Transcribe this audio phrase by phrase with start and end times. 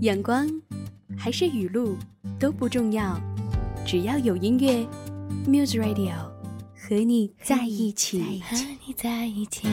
[0.00, 0.46] 阳光
[1.18, 1.96] 还是雨露
[2.38, 3.20] 都不重要，
[3.84, 4.86] 只要有音乐
[5.44, 6.14] ，Muse Radio
[6.72, 8.40] 和你在一起。
[8.48, 8.56] 和
[8.86, 9.66] 你在一起。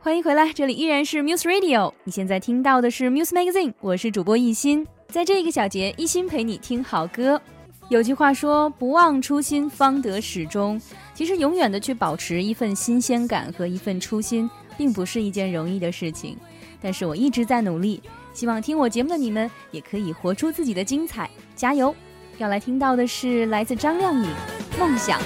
[0.00, 1.94] 欢迎回来，这里依然是 Muse Radio。
[2.04, 4.86] 你现在听到的是 Muse Magazine，我是主播一心。
[5.08, 7.40] 在这个小节，一心陪你听好歌。
[7.88, 10.78] 有句话说：“不忘初心，方得始终。”
[11.14, 16.36] 其实，永远的去保持一份新鲜感和一份初心，并不是一件容易的事情。
[16.82, 18.02] 但是我一直在努力，
[18.34, 21.94] 希望听我节目的你们也可以活出自己的精彩，加油！
[22.36, 24.28] 要来听到的是来自张靓颖
[24.78, 25.18] 《梦想》。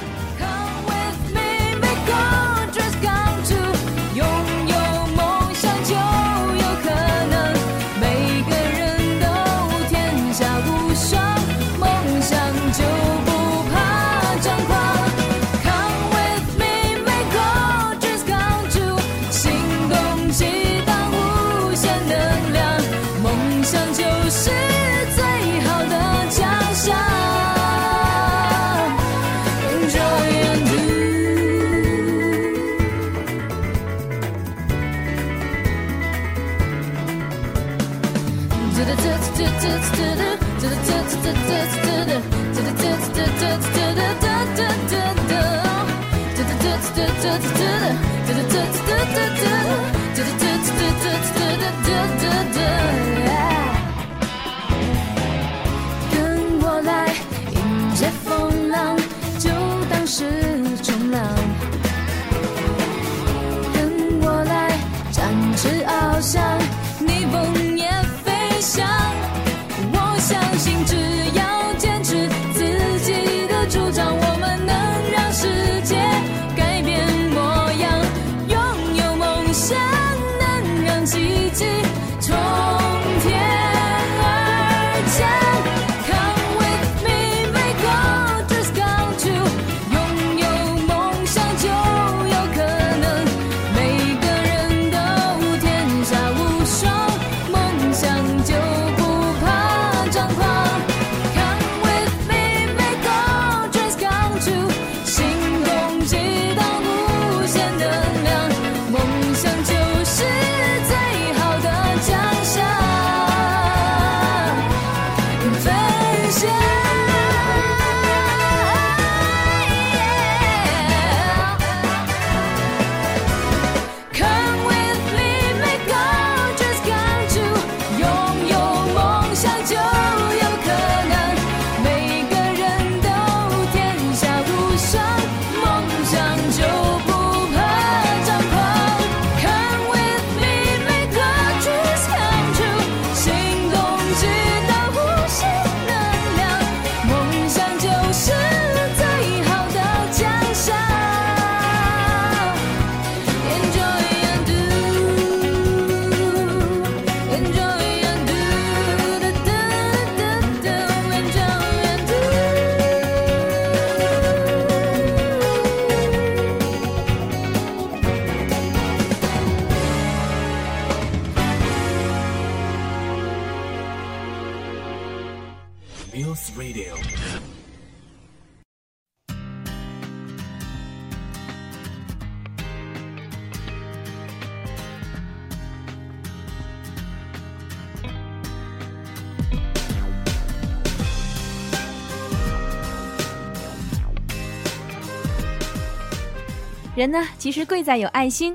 [196.94, 198.54] 人呢，其实贵在有爱心。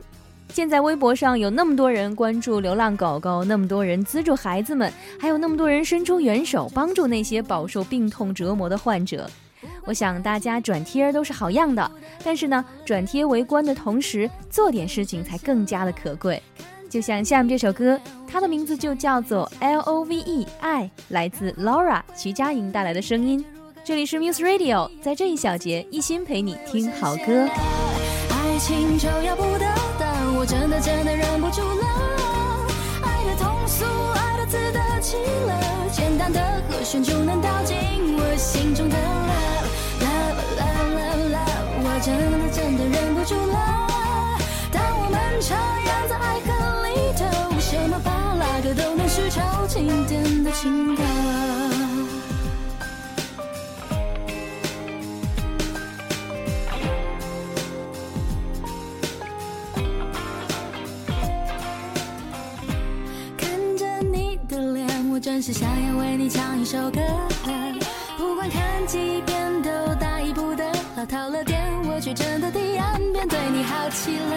[0.50, 9.30] 现在微博上有那么多人关注流浪狗狗，那么多人资助孩子们，还有那么多人伸出援手帮助那些饱受病痛折磨的患者。
[9.86, 11.92] 我想大家转贴都是好样的，
[12.24, 16.42] 但是呢，转贴围观的同时，做点事情才更加的可贵。
[16.88, 23.44] 就像下面这首歌，它的名字就叫做 L O V E 爱，来自 Laura 徐佳莹带来的声音。
[23.84, 27.48] 这里是 Muse Radio，在这一小节，一心陪你听好歌。
[28.58, 29.66] 爱情就要不得
[30.00, 30.06] 的，
[30.36, 31.86] 我真的真的忍不住了。
[33.04, 35.16] 爱的通俗，爱的自得其
[35.46, 35.54] 乐，
[35.92, 37.78] 简单的和弦就能道尽
[38.18, 38.98] 我心中的
[40.02, 41.70] love love love love。
[41.86, 43.56] 我真的真的忍不住了。
[44.72, 45.54] 当我们徜
[45.86, 46.50] 徉在爱河
[46.90, 50.77] 里头，什么巴拉歌都能是超经典的情
[65.38, 67.00] 真是想要为你唱一首歌，
[68.18, 69.70] 不管看几遍都
[70.00, 74.36] 大意不得，老套了点，我却真的第二遍对你好奇了。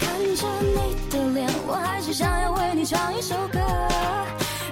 [0.00, 3.60] 看着你的脸，我还是想要为你唱一首歌，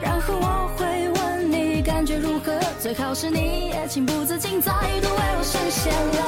[0.03, 6.19] 然后我会问你感觉如何，最好是你也情不自禁再度为我深陷了。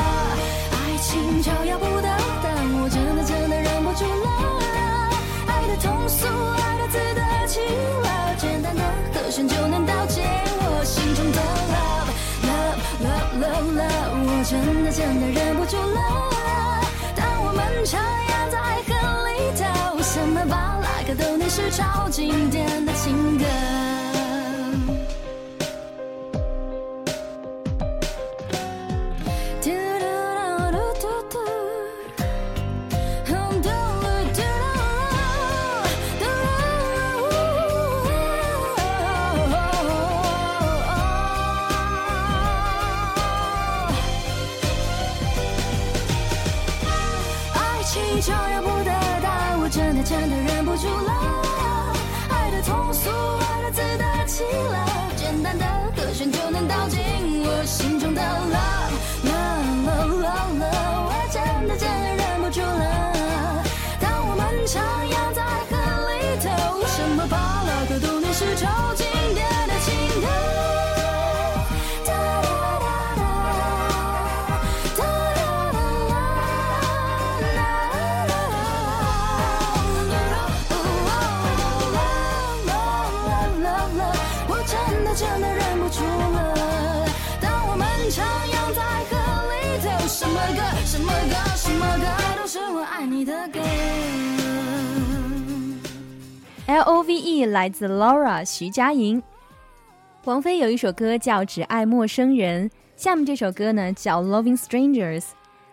[0.70, 2.08] 爱情就要不得，
[2.44, 5.10] 但我真的真的忍不住了。
[5.48, 6.28] 爱的通俗，
[9.26, 11.40] 转身就能道尽我心中的
[11.74, 12.06] love
[12.46, 16.80] love love love love，我真的真的忍不住了。
[17.16, 18.94] 当我们徜徉在爱河
[19.26, 23.44] 里头，什么巴拉克都能是超经典的情歌。
[47.96, 51.42] 爱情就要不得，但我真的真的忍不住了。
[52.28, 54.76] 爱的通俗，爱的自得其乐，
[55.16, 55.64] 简单的
[55.96, 57.00] 和弦就能道尽
[57.44, 59.15] 我心中的 love
[85.88, 87.06] 真的忍不住了。
[87.40, 89.12] 当我们徜徉在河
[89.52, 92.04] 里头，什么歌什么歌什么歌
[92.40, 93.60] 都是我爱你的歌。
[96.66, 99.22] L O V E 来自 Laura 徐佳莹。
[100.24, 105.20] 王菲有一首歌叫《只爱陌生人》，下面这首歌呢叫《Loving Strangers》。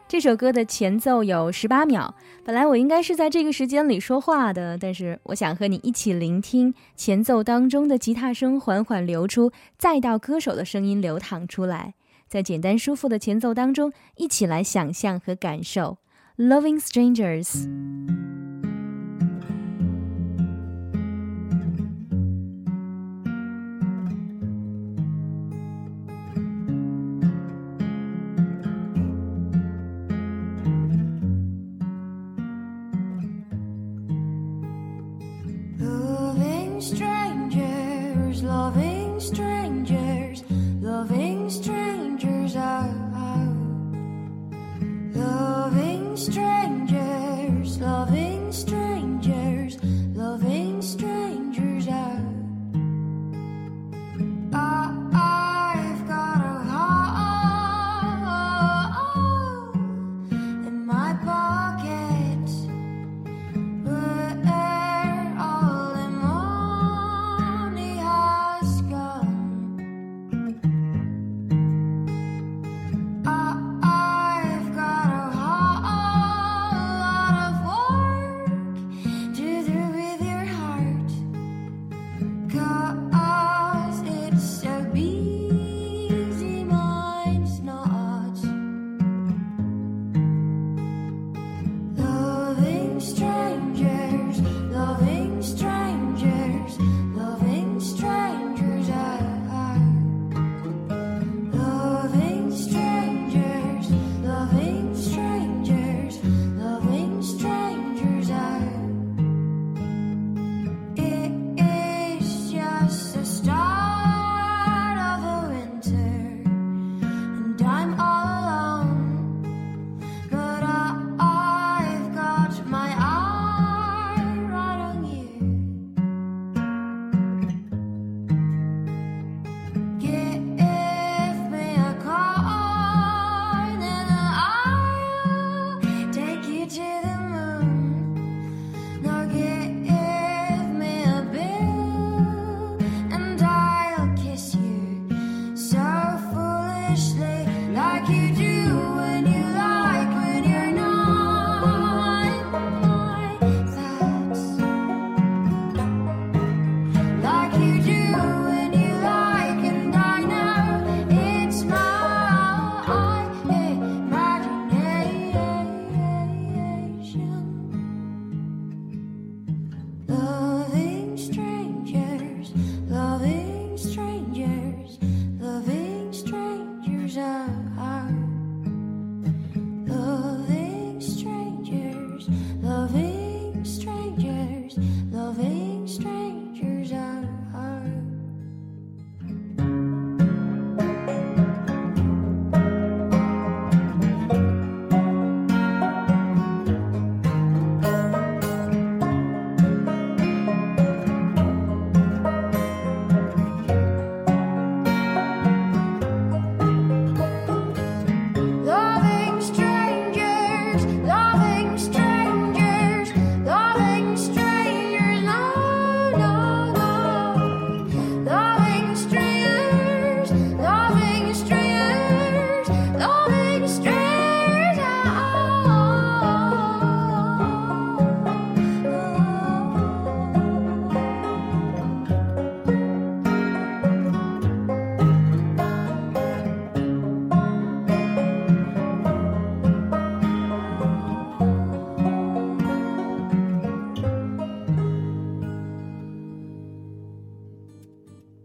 [0.07, 2.13] 这首歌的前奏有十八秒，
[2.45, 11.93] 本来我应该是在这个时间里说话的，但是我想和你一起聆听前奏当中的吉他声缓缓流出，再到歌手的声音流淌出来，
[12.27, 15.99] 在简单舒服的前奏当中，一起来想象和感受
[16.45, 17.47] 《Loving Strangers》。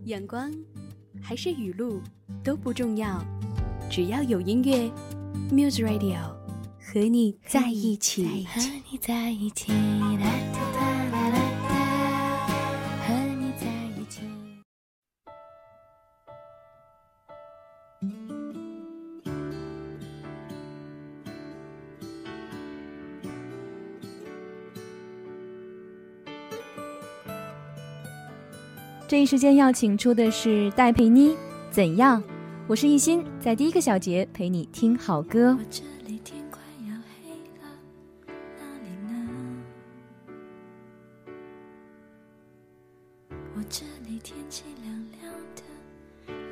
[0.08, 0.50] 阳光，
[1.20, 2.00] 还是雨露
[2.42, 3.22] 都不重要，
[3.90, 4.90] 只要有音乐
[5.50, 6.34] ，Muse Radio
[6.80, 8.46] 和你在一起。
[8.46, 9.70] 和你在一起。
[29.18, 31.36] 这一时间要请出的是戴佩妮，
[31.72, 32.22] 怎样？
[32.68, 35.64] 我是艺昕，在第一个小节陪你听好歌我。
[35.68, 36.94] 这里天快要
[37.24, 37.66] 黑了，
[38.60, 39.10] 哪里呢？
[43.56, 45.62] 我这里天气凉凉的，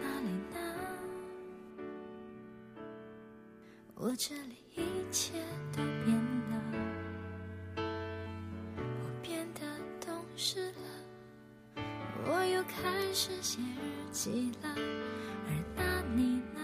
[0.03, 0.59] 哪里呢？
[3.95, 4.83] 我这里一
[5.13, 5.35] 切
[5.73, 5.81] 都
[13.27, 14.69] 是写日记了，
[15.49, 15.83] 而那
[16.15, 16.61] 你呢？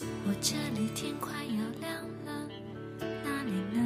[0.00, 2.48] 我这里天快要亮了，
[3.22, 3.78] 哪里呢？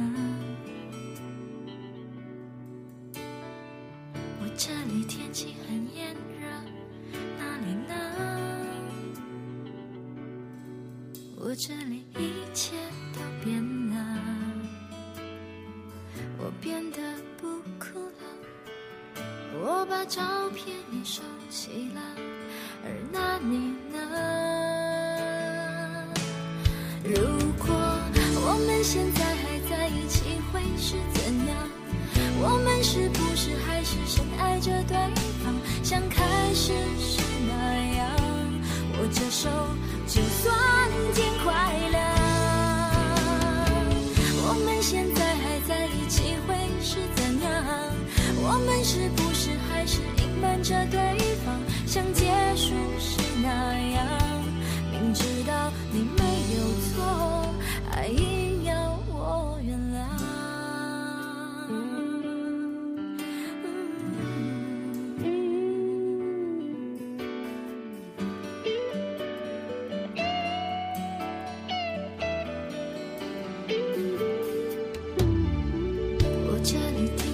[4.39, 6.47] 我这里天气很炎热，
[7.37, 7.93] 哪里呢？
[11.35, 12.77] 我这里一切
[20.05, 20.21] 照
[20.53, 22.01] 片也收起了，
[22.83, 23.97] 而那你呢？
[27.03, 27.15] 如
[27.57, 27.73] 果
[28.35, 31.55] 我们现在还在一起，会是怎样？
[32.41, 34.95] 我们是不是还是深爱着对
[35.41, 37.21] 方，像开始时
[76.63, 77.32] 这里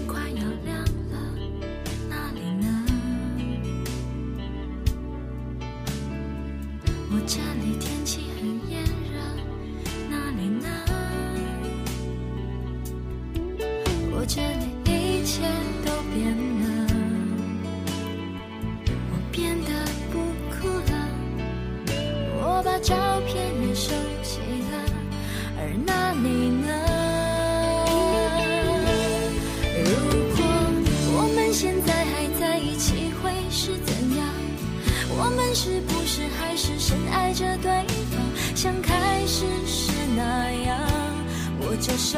[42.00, 42.18] 手，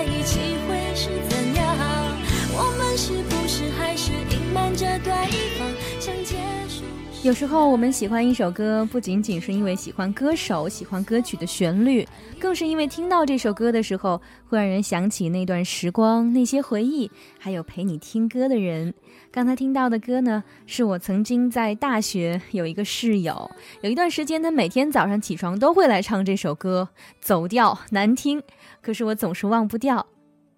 [7.23, 12.07] 有时候我们喜欢一首歌，不仅仅是因为喜欢歌手、喜欢歌曲的旋律，
[12.39, 18.91] 更是因为听到这首歌的时候，会让人想起那段时光、那些回忆，还有陪你听歌的人。
[19.31, 23.51] 刚才听到的歌呢，是我曾经在大学有一个室友，
[23.81, 28.41] 有一段时间他每天早上起床都会来唱这首歌，走调难听，
[28.81, 30.07] 可是我总是忘不掉。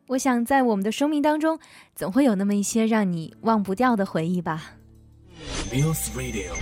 [0.07, 1.59] 我想在我们的生命当中，
[1.93, 4.75] 总会有那么一些让你忘不掉的回忆吧。
[5.71, 6.53] News Radio。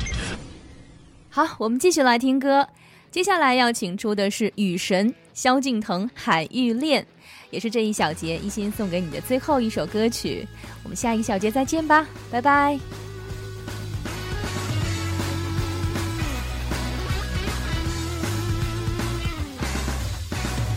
[1.30, 2.68] 好，我们继续来听歌。
[3.10, 7.02] 接下来要请出的是雨神萧敬腾《海域恋》，
[7.50, 10.48] 也是这一小节一心送给你的最后一首歌曲。
[10.84, 12.80] 我们下一个小节再见吧，拜拜。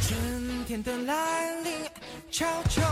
[0.00, 1.72] 春天的来临，
[2.30, 2.82] 悄悄。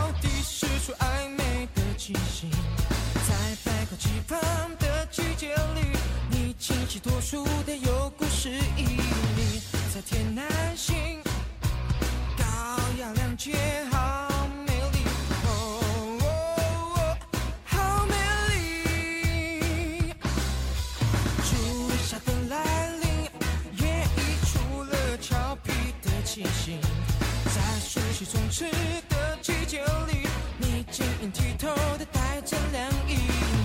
[32.45, 33.15] 乘凉意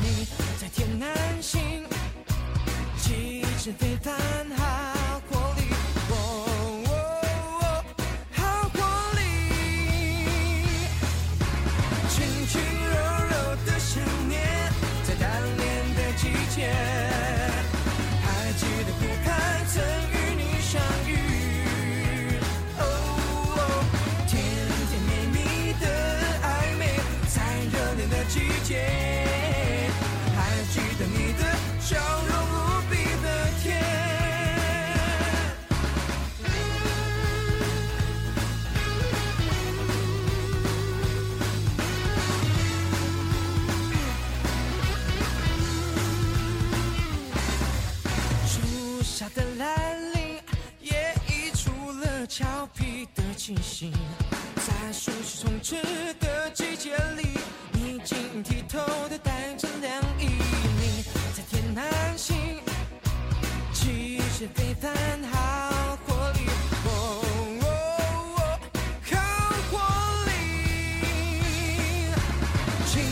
[0.02, 0.24] 你
[0.56, 1.08] 在天南
[1.42, 1.84] 星
[2.98, 4.14] 气质非凡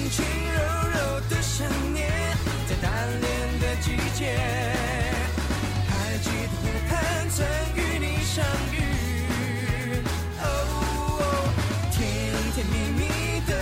[0.08, 0.58] 轻轻柔
[0.94, 2.08] 柔的想念，
[2.68, 2.86] 在单
[3.20, 4.38] 恋的季节，
[5.88, 8.74] 还记得湖畔曾与你相遇，
[10.40, 10.44] 哦，
[11.90, 11.98] 甜
[12.54, 13.00] 甜蜜蜜
[13.48, 13.52] 的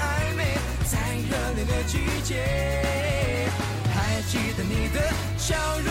[0.00, 0.40] 暧昧，
[0.90, 0.92] 在
[1.28, 1.92] 热恋的季
[2.24, 2.32] 节，
[3.92, 4.96] 还记得你的
[5.36, 5.89] 笑容。